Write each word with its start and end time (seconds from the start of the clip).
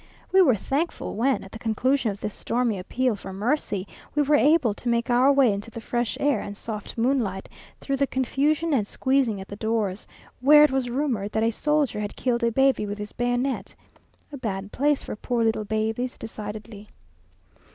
We 0.31 0.41
were 0.41 0.55
thankful 0.55 1.13
when, 1.15 1.43
at 1.43 1.51
the 1.51 1.59
conclusion 1.59 2.09
of 2.09 2.21
this 2.21 2.33
stormy 2.33 2.79
appeal 2.79 3.15
for 3.15 3.31
mercy, 3.31 3.87
we 4.15 4.23
were 4.23 4.33
able 4.35 4.73
to 4.73 4.89
make 4.89 5.11
our 5.11 5.31
way 5.31 5.53
into 5.53 5.69
the 5.69 5.79
fresh 5.79 6.17
air 6.19 6.39
and 6.41 6.57
soft 6.57 6.97
moonlight, 6.97 7.47
through 7.79 7.97
the 7.97 8.07
confusion 8.07 8.73
and 8.73 8.87
squeezing 8.87 9.39
at 9.39 9.47
the 9.47 9.55
doors, 9.55 10.07
where 10.39 10.63
it 10.63 10.71
was 10.71 10.89
rumoured 10.89 11.33
that 11.33 11.43
a 11.43 11.51
soldier 11.51 11.99
had 11.99 12.15
killed 12.15 12.43
a 12.43 12.51
baby 12.51 12.87
with 12.87 12.97
his 12.97 13.11
bayonet. 13.13 13.75
A 14.33 14.37
bad 14.37 14.71
place 14.71 15.03
for 15.03 15.15
poor 15.15 15.43
little 15.43 15.65
babies 15.65 16.17
decidedly. 16.17 16.89